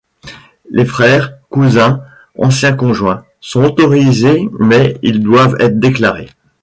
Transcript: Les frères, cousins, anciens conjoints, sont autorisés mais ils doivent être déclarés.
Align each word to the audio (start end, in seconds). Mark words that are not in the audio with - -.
Les 0.71 0.85
frères, 0.87 1.37
cousins, 1.49 2.01
anciens 2.35 2.73
conjoints, 2.73 3.23
sont 3.39 3.63
autorisés 3.63 4.49
mais 4.59 4.97
ils 5.03 5.21
doivent 5.21 5.57
être 5.59 5.79
déclarés. 5.79 6.29